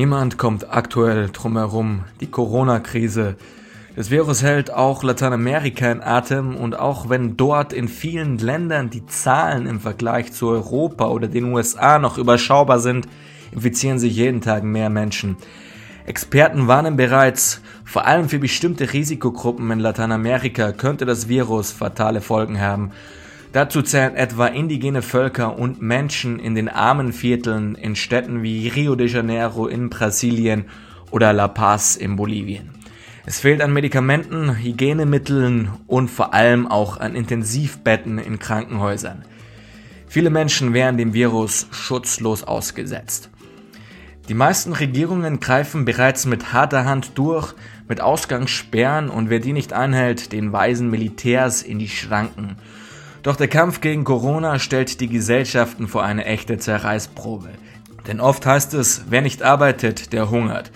[0.00, 2.04] Niemand kommt aktuell drumherum.
[2.22, 3.36] Die Corona-Krise.
[3.96, 9.04] Das Virus hält auch Lateinamerika in Atem und auch wenn dort in vielen Ländern die
[9.04, 13.08] Zahlen im Vergleich zu Europa oder den USA noch überschaubar sind,
[13.52, 15.36] infizieren sich jeden Tag mehr Menschen.
[16.06, 22.58] Experten warnen bereits, vor allem für bestimmte Risikogruppen in Lateinamerika könnte das Virus fatale Folgen
[22.58, 22.92] haben.
[23.52, 28.94] Dazu zählen etwa indigene Völker und Menschen in den armen Vierteln in Städten wie Rio
[28.94, 30.66] de Janeiro in Brasilien
[31.10, 32.70] oder La Paz in Bolivien.
[33.26, 39.24] Es fehlt an Medikamenten, Hygienemitteln und vor allem auch an Intensivbetten in Krankenhäusern.
[40.06, 43.30] Viele Menschen wären dem Virus schutzlos ausgesetzt.
[44.28, 47.52] Die meisten Regierungen greifen bereits mit harter Hand durch,
[47.88, 52.56] mit Ausgangssperren und wer die nicht einhält, den weisen Militärs in die Schranken.
[53.22, 57.50] Doch der Kampf gegen Corona stellt die Gesellschaften vor eine echte Zerreißprobe.
[58.06, 60.70] Denn oft heißt es, wer nicht arbeitet, der hungert.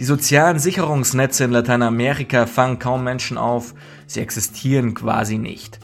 [0.00, 3.74] Die sozialen Sicherungsnetze in Lateinamerika fangen kaum Menschen auf,
[4.08, 5.78] sie existieren quasi nicht.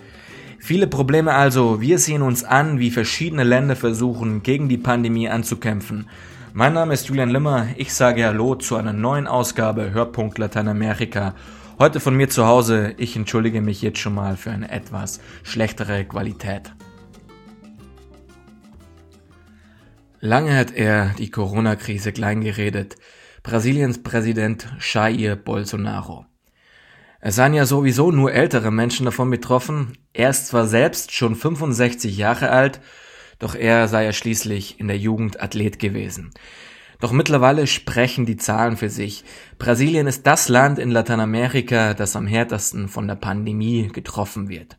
[0.59, 6.09] Viele Probleme also, wir sehen uns an, wie verschiedene Länder versuchen, gegen die Pandemie anzukämpfen.
[6.53, 11.35] Mein Name ist Julian Limmer, ich sage Hallo zu einer neuen Ausgabe Hörpunkt Lateinamerika
[11.81, 12.93] Heute von mir zu Hause.
[12.99, 16.75] Ich entschuldige mich jetzt schon mal für eine etwas schlechtere Qualität.
[20.21, 22.97] Lange hat er die Corona-Krise kleingeredet.
[23.43, 26.27] Brasiliens Präsident Jair Bolsonaro.
[27.23, 29.97] Es seien ja sowieso nur ältere Menschen davon betroffen.
[30.13, 32.83] Er ist zwar selbst schon 65 Jahre alt,
[33.39, 36.35] doch er sei ja schließlich in der Jugend Athlet gewesen.
[37.01, 39.25] Doch mittlerweile sprechen die Zahlen für sich.
[39.59, 44.77] Brasilien ist das Land in Lateinamerika, das am härtesten von der Pandemie getroffen wird.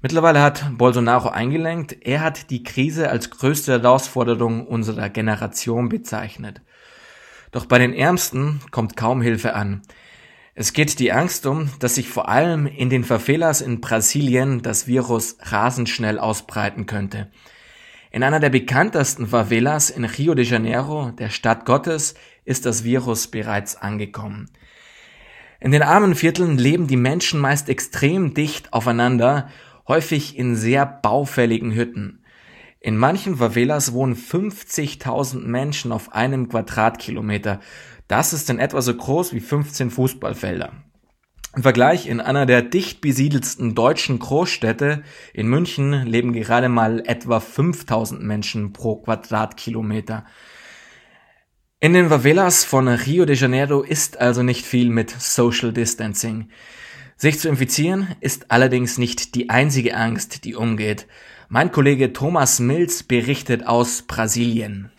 [0.00, 6.62] Mittlerweile hat Bolsonaro eingelenkt, er hat die Krise als größte Herausforderung unserer Generation bezeichnet.
[7.52, 9.82] Doch bei den Ärmsten kommt kaum Hilfe an.
[10.54, 14.86] Es geht die Angst um, dass sich vor allem in den Favelas in Brasilien das
[14.86, 17.28] Virus rasend schnell ausbreiten könnte.
[18.10, 23.28] In einer der bekanntesten Favelas in Rio de Janeiro, der Stadt Gottes, ist das Virus
[23.28, 24.50] bereits angekommen.
[25.60, 29.48] In den armen Vierteln leben die Menschen meist extrem dicht aufeinander,
[29.88, 32.22] häufig in sehr baufälligen Hütten.
[32.80, 37.60] In manchen Favelas wohnen 50.000 Menschen auf einem Quadratkilometer.
[38.06, 40.72] Das ist in etwa so groß wie 15 Fußballfelder.
[41.56, 45.02] Im Vergleich in einer der dicht besiedelsten deutschen Großstädte
[45.32, 50.26] in München leben gerade mal etwa 5000 Menschen pro Quadratkilometer.
[51.80, 56.50] In den Favelas von Rio de Janeiro ist also nicht viel mit Social Distancing.
[57.16, 61.06] Sich zu infizieren ist allerdings nicht die einzige Angst, die umgeht.
[61.48, 64.90] Mein Kollege Thomas Mills berichtet aus Brasilien.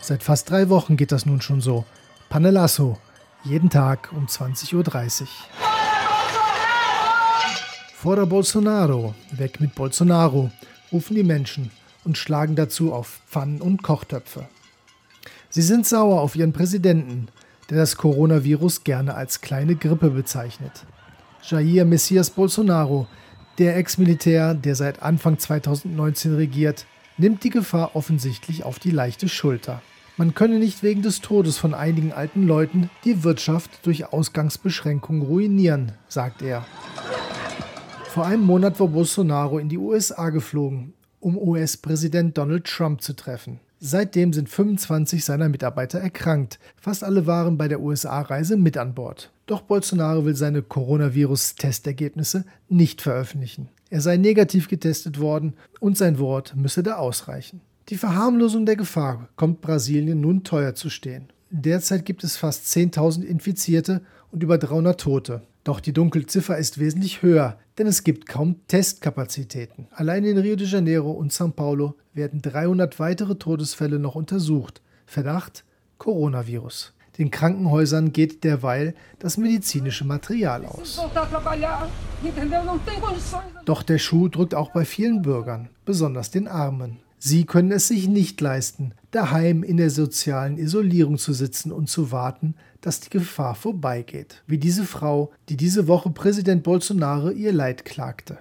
[0.00, 1.84] Seit fast drei Wochen geht das nun schon so.
[2.28, 2.98] Panelasso,
[3.44, 5.26] jeden Tag um 20.30 Uhr.
[7.94, 10.50] Fora Bolsonaro, weg mit Bolsonaro,
[10.92, 11.70] rufen die Menschen
[12.04, 14.48] und schlagen dazu auf Pfannen und Kochtöpfe.
[15.50, 17.28] Sie sind sauer auf ihren Präsidenten,
[17.70, 20.84] der das Coronavirus gerne als kleine Grippe bezeichnet.
[21.42, 23.06] Jair Messias Bolsonaro,
[23.58, 29.82] der Ex-Militär, der seit Anfang 2019 regiert, nimmt die Gefahr offensichtlich auf die leichte Schulter.
[30.18, 35.92] Man könne nicht wegen des Todes von einigen alten Leuten die Wirtschaft durch Ausgangsbeschränkungen ruinieren,
[36.08, 36.66] sagt er.
[38.08, 43.60] Vor einem Monat war Bolsonaro in die USA geflogen, um US-Präsident Donald Trump zu treffen.
[43.78, 46.58] Seitdem sind 25 seiner Mitarbeiter erkrankt.
[46.74, 49.30] Fast alle waren bei der USA-Reise mit an Bord.
[49.46, 53.68] Doch Bolsonaro will seine Coronavirus-Testergebnisse nicht veröffentlichen.
[53.88, 57.60] Er sei negativ getestet worden und sein Wort müsse da ausreichen.
[57.88, 61.32] Die Verharmlosung der Gefahr kommt Brasilien nun teuer zu stehen.
[61.48, 65.40] Derzeit gibt es fast 10.000 Infizierte und über 300 Tote.
[65.64, 69.86] Doch die Dunkelziffer ist wesentlich höher, denn es gibt kaum Testkapazitäten.
[69.90, 74.82] Allein in Rio de Janeiro und São Paulo werden 300 weitere Todesfälle noch untersucht.
[75.06, 75.64] Verdacht
[75.96, 76.92] Coronavirus.
[77.16, 81.00] Den Krankenhäusern geht derweil das medizinische Material aus.
[83.64, 86.98] Doch der Schuh drückt auch bei vielen Bürgern, besonders den Armen.
[87.20, 92.12] Sie können es sich nicht leisten, daheim in der sozialen Isolierung zu sitzen und zu
[92.12, 94.44] warten, dass die Gefahr vorbeigeht.
[94.46, 98.38] Wie diese Frau, die diese Woche Präsident Bolsonaro ihr Leid klagte.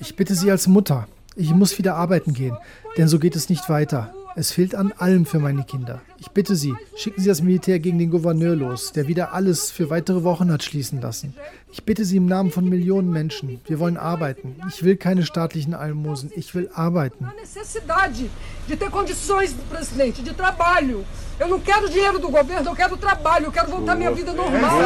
[0.00, 1.06] Ich bitte Sie als Mutter,
[1.36, 2.56] ich muss wieder arbeiten gehen,
[2.96, 4.12] denn so geht es nicht weiter.
[4.34, 6.00] Es fehlt an allem für meine Kinder.
[6.20, 9.88] Ich bitte Sie, schicken Sie das Militär gegen den Gouverneur los, der wieder alles für
[9.88, 11.34] weitere Wochen hat schließen lassen.
[11.72, 13.58] Ich bitte Sie im Namen von Millionen Menschen.
[13.64, 14.56] Wir wollen arbeiten.
[14.68, 16.30] Ich will keine staatlichen Almosen.
[16.36, 17.26] Ich will arbeiten.
[18.70, 21.04] de ter condições, presidente, de trabalho.
[21.40, 24.78] Eu não quero dinheiro do governo, eu quero trabalho, eu quero voltar minha vida normal.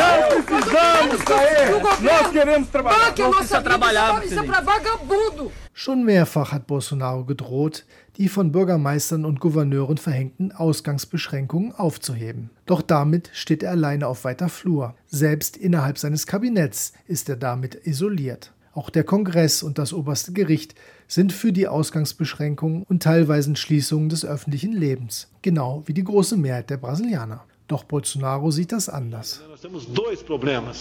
[0.00, 2.02] Não precisamos sair.
[2.02, 3.14] Nós queremos trabalhar.
[3.18, 4.24] Não precisa trabalhar.
[4.24, 5.52] Isso é para vagabundo.
[5.76, 7.84] Schon mehrfach hat Bolsonaro gedroht,
[8.16, 12.50] die von Bürgermeistern und Gouverneuren verhängten Ausgangsbeschränkungen aufzuheben.
[12.66, 14.94] Doch damit steht er alleine auf weiter Flur.
[15.06, 18.52] Selbst innerhalb seines Kabinetts ist er damit isoliert.
[18.72, 20.74] Auch der Kongress und das oberste Gericht
[21.06, 26.70] sind für die Ausgangsbeschränkungen und teilweisen Schließungen des öffentlichen Lebens, genau wie die große Mehrheit
[26.70, 27.44] der Brasilianer.
[27.68, 29.40] Doch Bolsonaro sieht das anders.
[29.60, 30.72] Wir haben zwei Probleme: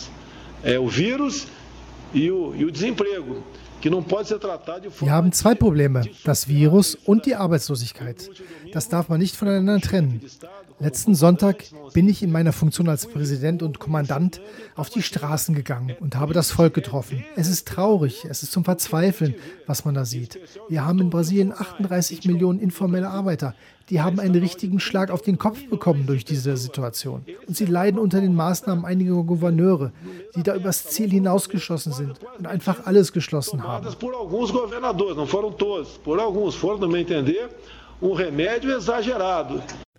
[0.80, 1.48] o Virus
[2.14, 3.44] e o desemprego.
[3.84, 8.30] Wir haben zwei Probleme, das Virus und die Arbeitslosigkeit.
[8.72, 10.22] Das darf man nicht voneinander trennen.
[10.80, 14.42] Letzten Sonntag bin ich in meiner Funktion als Präsident und Kommandant
[14.76, 17.24] auf die Straßen gegangen und habe das Volk getroffen.
[17.36, 19.36] Es ist traurig, es ist zum Verzweifeln,
[19.68, 20.40] was man da sieht.
[20.70, 23.56] Wir haben in Brasilien 38 Millionen informelle Arbeiter
[23.90, 27.26] die haben einen richtigen Schlag auf den Kopf bekommen durch diese Situation.
[27.48, 29.92] Und sie leiden unter den Maßnahmen einiger Gouverneure,
[30.36, 33.86] die da übers Ziel hinausgeschossen sind und einfach alles geschlossen haben.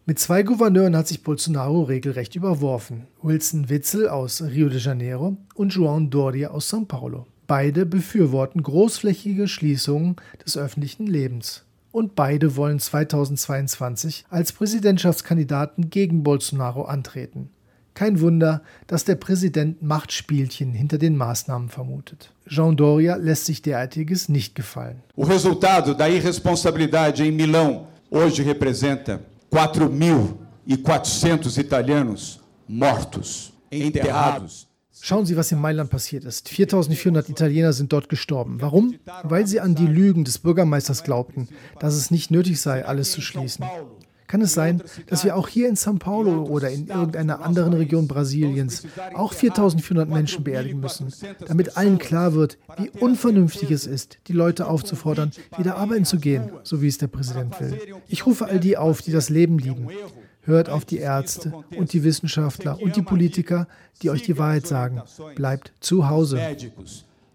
[0.06, 3.06] Mit zwei Gouverneuren hat sich Bolsonaro regelrecht überworfen.
[3.22, 7.26] Wilson Witzel aus Rio de Janeiro und João Doria aus São Paulo.
[7.46, 16.82] Beide befürworten großflächige Schließungen des öffentlichen Lebens und beide wollen 2022 als Präsidentschaftskandidaten gegen Bolsonaro
[16.82, 17.48] antreten.
[17.94, 22.30] Kein Wunder, dass der Präsident Machtspielchen hinter den Maßnahmen vermutet.
[22.46, 25.02] Jean Doria lässt sich derartiges nicht gefallen.
[25.16, 29.20] O resultado da irresponsabilidade em Milão hoje representa
[29.54, 34.66] 4.400 italianos mortos, enterrados
[35.00, 36.48] Schauen Sie, was in Mailand passiert ist.
[36.48, 38.62] 4400 Italiener sind dort gestorben.
[38.62, 38.94] Warum?
[39.22, 43.20] Weil sie an die Lügen des Bürgermeisters glaubten, dass es nicht nötig sei, alles zu
[43.20, 43.66] schließen.
[44.26, 48.08] Kann es sein, dass wir auch hier in São Paulo oder in irgendeiner anderen Region
[48.08, 51.12] Brasiliens auch 4400 Menschen beerdigen müssen,
[51.46, 56.50] damit allen klar wird, wie unvernünftig es ist, die Leute aufzufordern, wieder arbeiten zu gehen,
[56.62, 57.78] so wie es der Präsident will?
[58.08, 59.88] Ich rufe all die auf, die das Leben lieben.
[60.42, 63.66] Hört auf die Ärzte und die Wissenschaftler und die Politiker,
[64.02, 65.02] die euch die Wahrheit sagen.
[65.36, 66.38] Bleibt zu Hause.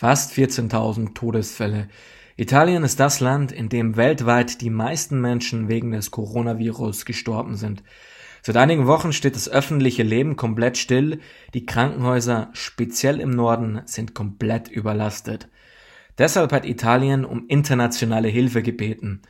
[0.00, 1.88] Fast 14.000 Todesfälle.
[2.36, 7.82] Italien ist das Land, in dem weltweit die meisten Menschen wegen des Coronavirus gestorben sind.
[8.42, 11.18] Seit einigen Wochen steht das öffentliche Leben komplett still,
[11.52, 15.48] die Krankenhäuser, speziell im Norden, sind komplett überlastet.
[16.16, 19.22] Deshalb hat Italien um internationale Hilfe gebeten.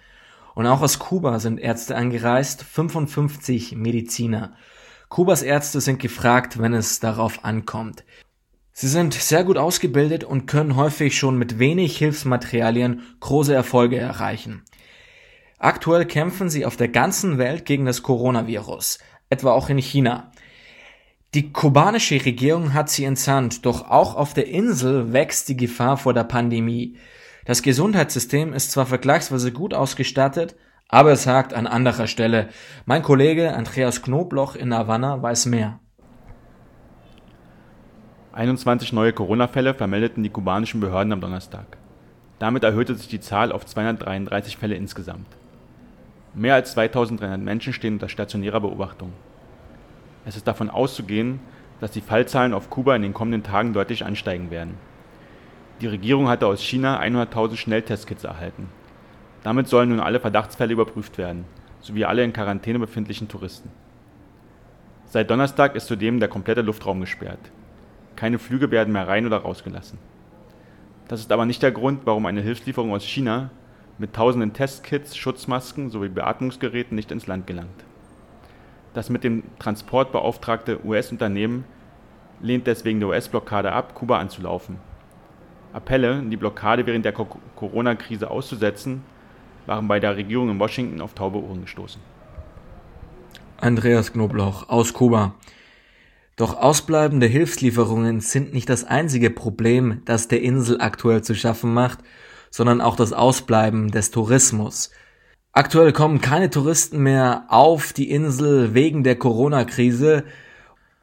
[0.55, 4.53] Und auch aus Kuba sind Ärzte angereist, 55 Mediziner.
[5.09, 8.05] Kubas Ärzte sind gefragt, wenn es darauf ankommt.
[8.81, 14.63] Sie sind sehr gut ausgebildet und können häufig schon mit wenig Hilfsmaterialien große Erfolge erreichen.
[15.59, 20.31] Aktuell kämpfen sie auf der ganzen Welt gegen das Coronavirus, etwa auch in China.
[21.35, 26.15] Die kubanische Regierung hat sie entsandt, doch auch auf der Insel wächst die Gefahr vor
[26.15, 26.99] der Pandemie.
[27.47, 30.55] Das Gesundheitssystem ist zwar vergleichsweise gut ausgestattet,
[30.87, 32.51] aber es hakt an anderer Stelle.
[32.87, 35.81] Mein Kollege Andreas Knobloch in Havanna weiß mehr.
[38.39, 41.77] 21 neue Corona-Fälle vermeldeten die kubanischen Behörden am Donnerstag.
[42.39, 45.27] Damit erhöhte sich die Zahl auf 233 Fälle insgesamt.
[46.35, 49.13] Mehr als 2300 Menschen stehen unter stationärer Beobachtung.
[50.25, 51.41] Es ist davon auszugehen,
[51.81, 54.75] dass die Fallzahlen auf Kuba in den kommenden Tagen deutlich ansteigen werden.
[55.81, 58.69] Die Regierung hatte aus China 100.000 Schnelltestkits erhalten.
[59.43, 61.45] Damit sollen nun alle Verdachtsfälle überprüft werden,
[61.81, 63.73] sowie alle in Quarantäne befindlichen Touristen.
[65.07, 67.41] Seit Donnerstag ist zudem der komplette Luftraum gesperrt.
[68.19, 69.97] Keine Flüge werden mehr rein oder rausgelassen.
[71.07, 73.51] Das ist aber nicht der Grund, warum eine Hilfslieferung aus China
[73.97, 77.85] mit tausenden Testkits, Schutzmasken sowie Beatmungsgeräten nicht ins Land gelangt.
[78.93, 81.63] Das mit dem Transport beauftragte US-Unternehmen
[82.41, 84.79] lehnt deswegen der US-Blockade ab, Kuba anzulaufen.
[85.73, 89.05] Appelle, die Blockade während der Corona-Krise auszusetzen,
[89.67, 92.03] waren bei der Regierung in Washington auf taube Ohren gestoßen.
[93.61, 95.35] Andreas Knoblauch aus Kuba.
[96.39, 101.99] Doch ausbleibende Hilfslieferungen sind nicht das einzige Problem, das der Insel aktuell zu schaffen macht,
[102.49, 104.93] sondern auch das Ausbleiben des Tourismus.
[105.53, 110.23] Aktuell kommen keine Touristen mehr auf die Insel wegen der Corona-Krise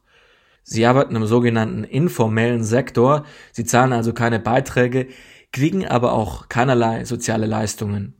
[0.63, 5.05] Sie arbeiten im sogenannten informellen Sektor, sie zahlen also keine Beiträge,
[5.51, 8.15] kriegen aber auch keinerlei soziale Leistungen.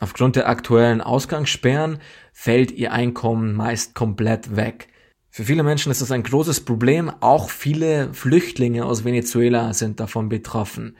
[0.00, 1.98] Aufgrund der aktuellen Ausgangssperren
[2.34, 4.88] fällt ihr Einkommen meist komplett weg.
[5.30, 7.10] Für viele Menschen ist das ein großes Problem.
[7.20, 10.98] Auch viele Flüchtlinge aus Venezuela sind davon betroffen.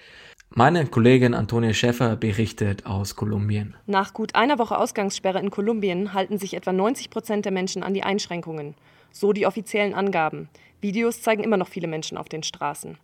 [0.56, 3.76] Meine Kollegin Antonia Schäffer berichtet aus Kolumbien.
[3.86, 7.94] Nach gut einer Woche Ausgangssperre in Kolumbien halten sich etwa 90 Prozent der Menschen an
[7.94, 8.74] die Einschränkungen.
[9.12, 10.48] So die offiziellen Angaben.
[10.80, 12.98] Videos zeigen immer noch viele Menschen auf den Straßen.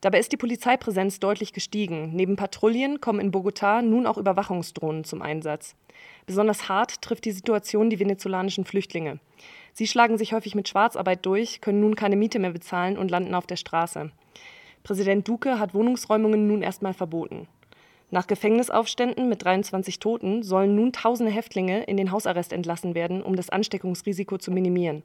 [0.00, 2.12] Dabei ist die Polizeipräsenz deutlich gestiegen.
[2.14, 5.74] Neben Patrouillen kommen in Bogotá nun auch Überwachungsdrohnen zum Einsatz.
[6.26, 9.18] Besonders hart trifft die Situation die venezolanischen Flüchtlinge.
[9.72, 13.34] Sie schlagen sich häufig mit Schwarzarbeit durch, können nun keine Miete mehr bezahlen und landen
[13.34, 14.12] auf der Straße.
[14.82, 17.46] Präsident Duque hat Wohnungsräumungen nun erstmal verboten.
[18.10, 23.36] Nach Gefängnisaufständen mit 23 Toten sollen nun tausende Häftlinge in den Hausarrest entlassen werden, um
[23.36, 25.02] das Ansteckungsrisiko zu minimieren.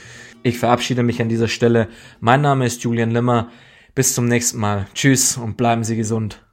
[0.43, 1.89] Ich verabschiede mich an dieser Stelle.
[2.21, 3.51] Mein Name ist Julian Limmer.
[3.95, 4.87] Bis zum nächsten Mal.
[4.95, 6.46] Tschüss und bleiben Sie gesund.